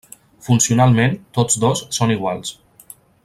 Funcionalment, 0.45 1.13
tots 1.39 1.59
dos 1.65 1.85
són 1.99 2.17
iguals. 2.17 2.57